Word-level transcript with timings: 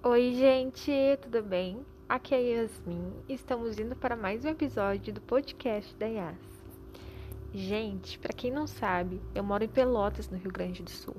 Oi, 0.00 0.32
gente, 0.32 0.92
tudo 1.22 1.42
bem? 1.42 1.84
Aqui 2.08 2.32
é 2.32 2.38
a 2.38 2.40
Yasmin 2.40 3.12
e 3.28 3.34
estamos 3.34 3.80
indo 3.80 3.96
para 3.96 4.14
mais 4.14 4.44
um 4.44 4.48
episódio 4.48 5.12
do 5.12 5.20
podcast 5.20 5.92
da 5.96 6.06
Yas. 6.06 6.36
Gente, 7.52 8.16
para 8.16 8.32
quem 8.32 8.48
não 8.48 8.64
sabe, 8.64 9.20
eu 9.34 9.42
moro 9.42 9.64
em 9.64 9.68
Pelotas, 9.68 10.30
no 10.30 10.38
Rio 10.38 10.52
Grande 10.52 10.84
do 10.84 10.90
Sul. 10.90 11.16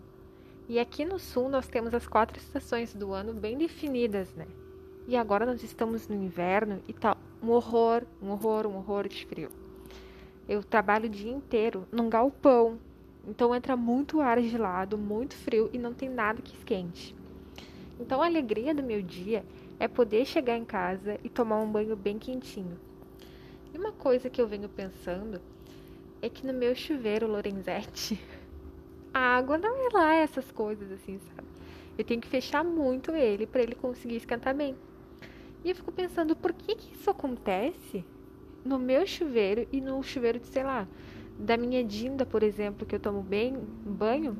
E 0.70 0.79
aqui 0.79 1.04
no 1.04 1.20
sul 1.20 1.50
nós 1.50 1.68
temos 1.68 1.94
as 1.94 2.07
quatro 2.07 2.38
estações 2.38 2.94
do 2.94 3.12
ano 3.12 3.34
bem 3.34 3.57
definidas, 3.57 4.34
né? 4.34 4.47
E 5.09 5.18
agora 5.18 5.46
nós 5.46 5.61
estamos 5.61 6.07
no 6.07 6.16
inverno 6.16 6.82
e 6.88 6.93
tá 6.93 7.18
um 7.43 7.50
horror, 7.50 8.04
um 8.21 8.30
horror, 8.30 8.66
um 8.66 8.77
horror 8.77 9.09
de 9.09 9.25
frio. 9.25 9.50
Eu 10.48 10.64
trabalho 10.64 11.07
o 11.07 11.09
dia 11.09 11.34
inteiro 11.34 11.86
num 11.91 12.09
galpão, 12.09 12.80
então 13.27 13.54
entra 13.54 13.75
muito 13.75 14.21
ar 14.21 14.41
gelado, 14.41 14.98
muito 14.98 15.36
frio 15.36 15.70
e 15.73 15.77
não 15.77 15.93
tem 15.93 16.07
nada 16.07 16.41
que 16.41 16.55
esquente. 16.55 17.18
Então 18.00 18.21
a 18.21 18.25
alegria 18.25 18.73
do 18.73 18.81
meu 18.81 19.02
dia 19.02 19.43
é 19.79 19.88
poder 19.88 20.26
chegar 20.26 20.58
em 20.58 20.63
casa 20.63 21.20
e 21.23 21.30
tomar 21.30 21.59
um 21.59 21.70
banho 21.70 21.95
bem 21.95 22.17
quentinho. 22.17 22.80
E 23.73 23.77
uma 23.77 23.91
coisa 23.91 24.30
que 24.30 24.41
eu 24.41 24.48
venho 24.48 24.70
pensando 24.70 25.41
é 26.22 26.30
que 26.30 26.45
no 26.48 26.53
meu 26.53 26.73
chuveiro 26.73 27.27
Lorenzetti, 27.27 28.20
a 29.13 29.20
água 29.20 29.58
não 29.58 29.75
é 29.75 29.89
lá 29.94 30.16
essas 30.16 30.49
coisas 30.52 30.91
assim, 30.91 31.20
sabe? 31.20 31.48
Eu 31.98 32.05
tenho 32.05 32.22
que 32.22 32.27
fechar 32.27 32.63
muito 32.63 33.12
ele 33.12 33.45
para 33.45 33.62
ele 33.62 33.75
conseguir 33.75 34.16
esquentar 34.16 34.55
bem. 34.55 34.75
E 35.63 35.70
eu 35.70 35.75
fico 35.75 35.91
pensando, 35.91 36.36
por 36.36 36.53
que, 36.53 36.75
que 36.75 36.94
isso 36.94 37.09
acontece 37.09 38.05
no 38.63 38.80
meu 38.80 39.05
chuveiro 39.05 39.67
e 39.72 39.81
no 39.81 40.02
chuveiro 40.02 40.39
de, 40.39 40.47
sei 40.47 40.63
lá, 40.63 40.88
da 41.38 41.58
minha 41.58 41.84
Dinda, 41.84 42.25
por 42.25 42.44
exemplo, 42.44 42.86
que 42.86 42.95
eu 42.95 43.00
tomo 43.00 43.22
bem 43.22 43.58
banho, 43.86 44.38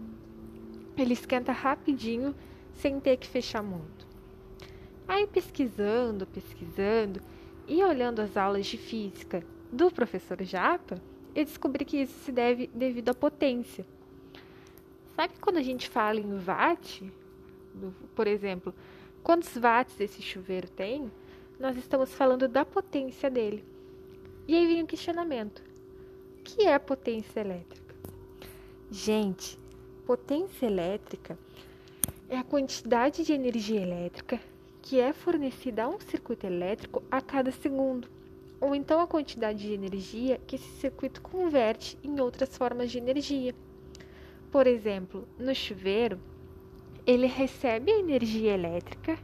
ele 0.98 1.14
esquenta 1.14 1.52
rapidinho 1.52 2.34
sem 2.76 3.00
ter 3.00 3.18
que 3.18 3.28
fechar 3.28 3.62
muito. 3.62 4.08
Aí 5.08 5.26
pesquisando, 5.26 6.28
pesquisando 6.28 7.22
e 7.68 7.84
olhando 7.84 8.22
as 8.22 8.38
aulas 8.38 8.66
de 8.66 8.78
física 8.78 9.44
do 9.72 9.92
professor 9.92 10.42
Japa, 10.44 11.02
eu 11.36 11.46
descobri 11.46 11.86
que 11.86 11.98
isso 11.98 12.18
se 12.20 12.32
deve 12.32 12.68
devido 12.74 13.10
à 13.10 13.14
potência. 13.14 13.86
Sabe 15.16 15.34
quando 15.42 15.58
a 15.58 15.62
gente 15.62 15.90
fala 15.90 16.20
em 16.20 16.40
watt, 16.40 17.12
por 18.16 18.28
exemplo, 18.28 18.74
quantos 19.24 19.56
watts 19.58 20.00
esse 20.00 20.22
chuveiro 20.22 20.70
tem? 20.70 21.12
Nós 21.60 21.76
estamos 21.76 22.14
falando 22.14 22.48
da 22.48 22.64
potência 22.64 23.30
dele. 23.30 23.64
E 24.48 24.56
aí 24.56 24.66
vem 24.66 24.84
o 24.84 24.88
questionamento: 24.88 25.64
o 26.40 26.44
que 26.44 26.66
é 26.66 26.80
potência 26.80 27.42
elétrica? 27.42 27.96
Gente, 28.90 29.60
potência 30.06 30.66
elétrica 30.66 31.38
é 32.30 32.38
a 32.38 32.44
quantidade 32.44 33.24
de 33.26 33.34
energia 33.34 33.82
elétrica 33.82 34.40
que 34.84 35.00
é 35.00 35.12
fornecida 35.12 35.84
a 35.84 35.90
um 35.90 36.00
circuito 36.00 36.46
elétrico 36.46 37.04
a 37.10 37.20
cada 37.22 37.52
segundo, 37.52 38.08
ou 38.62 38.76
então 38.76 39.00
a 39.00 39.08
quantidade 39.08 39.60
de 39.60 39.74
energia 39.74 40.40
que 40.46 40.56
esse 40.56 40.70
circuito 40.80 41.22
converte 41.22 41.98
em 42.04 42.20
outras 42.20 42.56
formas 42.56 42.92
de 42.92 43.00
energia. 43.00 43.54
Por 44.52 44.68
exemplo, 44.68 45.28
no 45.38 45.54
chuveiro, 45.56 46.20
ele 47.06 47.26
recebe 47.26 47.92
a 47.92 48.00
energia 48.00 48.54
elétrica 48.54 49.18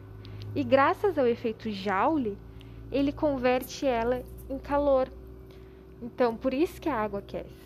e, 0.56 0.64
graças 0.64 1.17
ao 1.17 1.28
efeito 1.28 1.69
Joule, 1.69 2.38
ele 2.92 3.12
converte 3.12 3.86
ela 3.86 4.23
em 4.50 4.58
calor. 4.58 5.12
Então, 6.02 6.36
por 6.36 6.53
isso 6.53 6.81
que 6.81 6.90
a 6.90 6.95
água 6.95 7.19
aquece. 7.19 7.66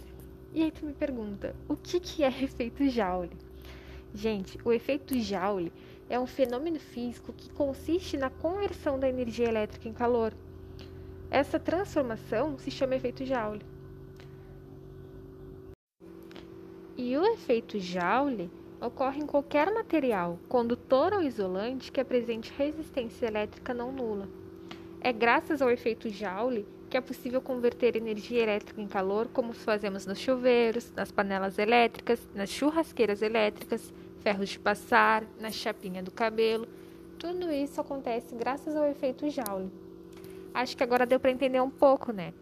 E 0.53 0.63
aí 0.63 0.71
tu 0.71 0.85
me 0.85 0.93
pergunta, 0.93 1.55
o 1.67 1.75
que, 1.75 1.99
que 1.99 2.23
é 2.23 2.27
efeito 2.27 2.87
Joule? 2.89 3.48
Gente, 4.13 4.57
o 4.65 4.71
efeito 4.71 5.17
Joule 5.19 5.71
é 6.09 6.19
um 6.19 6.25
fenômeno 6.25 6.79
físico 6.79 7.31
que 7.31 7.49
consiste 7.51 8.17
na 8.17 8.29
conversão 8.29 8.99
da 8.99 9.07
energia 9.07 9.47
elétrica 9.47 9.87
em 9.87 9.93
calor. 9.93 10.33
Essa 11.29 11.59
transformação 11.59 12.57
se 12.57 12.71
chama 12.71 12.95
efeito 12.95 13.23
Joule. 13.23 13.61
E 16.97 17.15
o 17.15 17.25
efeito 17.33 17.79
Joule 17.79 18.49
ocorre 18.81 19.21
em 19.21 19.27
qualquer 19.27 19.71
material, 19.71 20.39
condutor 20.49 21.13
ou 21.13 21.21
isolante 21.21 21.91
que 21.91 22.01
apresente 22.01 22.51
resistência 22.57 23.27
elétrica 23.27 23.73
não 23.73 23.91
nula. 23.91 24.27
É 24.99 25.13
graças 25.13 25.61
ao 25.61 25.69
efeito 25.69 26.09
Joule 26.09 26.65
que 26.89 26.97
é 26.97 27.01
possível 27.01 27.39
converter 27.39 27.95
energia 27.95 28.41
elétrica 28.41 28.81
em 28.81 28.87
calor, 28.87 29.27
como 29.31 29.53
fazemos 29.53 30.05
nos 30.05 30.19
chuveiros, 30.19 30.91
nas 30.95 31.11
panelas 31.11 31.59
elétricas, 31.59 32.19
nas 32.33 32.49
churrasqueiras 32.49 33.21
elétricas, 33.21 33.93
ferros 34.21 34.49
de 34.49 34.59
passar, 34.59 35.23
na 35.39 35.51
chapinha 35.51 36.01
do 36.01 36.11
cabelo. 36.11 36.67
Tudo 37.19 37.51
isso 37.51 37.79
acontece 37.79 38.35
graças 38.35 38.75
ao 38.75 38.85
efeito 38.87 39.29
Joule. 39.29 39.71
Acho 40.53 40.75
que 40.75 40.83
agora 40.83 41.05
deu 41.05 41.19
para 41.19 41.31
entender 41.31 41.61
um 41.61 41.69
pouco, 41.69 42.11
né? 42.11 42.33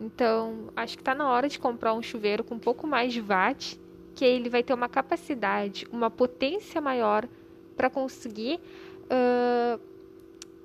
Então, 0.00 0.70
acho 0.76 0.96
que 0.96 1.02
está 1.02 1.14
na 1.14 1.28
hora 1.28 1.48
de 1.48 1.58
comprar 1.58 1.92
um 1.92 2.02
chuveiro 2.02 2.44
com 2.44 2.54
um 2.54 2.58
pouco 2.58 2.86
mais 2.86 3.12
de 3.12 3.20
watt, 3.20 3.80
que 4.14 4.24
ele 4.24 4.48
vai 4.48 4.62
ter 4.62 4.72
uma 4.72 4.88
capacidade, 4.88 5.86
uma 5.90 6.08
potência 6.08 6.80
maior 6.80 7.28
para 7.76 7.90
conseguir 7.90 8.60
uh, 9.04 9.80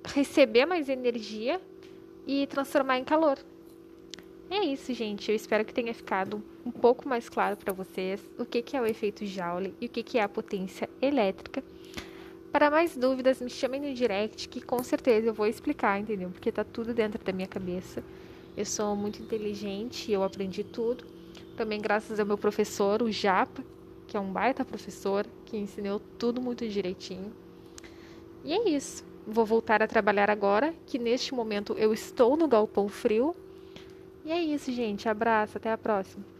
receber 0.05 0.65
mais 0.65 0.87
energia 0.87 1.59
e 2.25 2.47
transformar 2.47 2.97
em 2.99 3.03
calor. 3.03 3.37
É 4.49 4.63
isso, 4.65 4.93
gente. 4.93 5.29
Eu 5.29 5.35
espero 5.35 5.65
que 5.65 5.73
tenha 5.73 5.93
ficado 5.93 6.43
um 6.65 6.71
pouco 6.71 7.07
mais 7.07 7.27
claro 7.27 7.57
para 7.57 7.73
vocês 7.73 8.21
o 8.37 8.45
que, 8.45 8.61
que 8.61 8.77
é 8.77 8.81
o 8.81 8.85
efeito 8.85 9.25
Joule 9.25 9.73
e 9.81 9.87
o 9.87 9.89
que, 9.89 10.03
que 10.03 10.17
é 10.17 10.21
a 10.21 10.29
potência 10.29 10.89
elétrica. 11.01 11.63
Para 12.51 12.69
mais 12.69 12.95
dúvidas, 12.95 13.41
me 13.41 13.49
chamem 13.49 13.81
no 13.81 13.93
direct 13.95 14.47
que 14.47 14.61
com 14.61 14.83
certeza 14.83 15.27
eu 15.27 15.33
vou 15.33 15.47
explicar, 15.47 15.99
entendeu? 15.99 16.29
Porque 16.29 16.51
tá 16.51 16.63
tudo 16.63 16.93
dentro 16.93 17.23
da 17.23 17.33
minha 17.33 17.47
cabeça. 17.47 18.03
Eu 18.55 18.65
sou 18.65 18.95
muito 18.95 19.19
inteligente, 19.21 20.11
eu 20.11 20.23
aprendi 20.23 20.63
tudo. 20.63 21.03
Também 21.57 21.81
graças 21.81 22.19
ao 22.19 22.25
meu 22.25 22.37
professor, 22.37 23.01
o 23.01 23.11
Japa, 23.11 23.63
que 24.05 24.15
é 24.15 24.19
um 24.19 24.31
baita 24.31 24.63
professor, 24.63 25.25
que 25.45 25.57
ensinou 25.57 25.99
tudo 26.19 26.39
muito 26.39 26.67
direitinho. 26.67 27.33
E 28.43 28.53
é 28.53 28.69
isso. 28.69 29.03
Vou 29.25 29.45
voltar 29.45 29.81
a 29.81 29.87
trabalhar 29.87 30.29
agora, 30.29 30.73
que 30.85 30.99
neste 30.99 31.33
momento 31.33 31.73
eu 31.77 31.93
estou 31.93 32.35
no 32.35 32.47
galpão 32.47 32.87
frio. 32.89 33.35
E 34.25 34.31
é 34.31 34.39
isso, 34.41 34.71
gente. 34.71 35.07
Abraço, 35.07 35.57
até 35.57 35.71
a 35.71 35.77
próxima. 35.77 36.32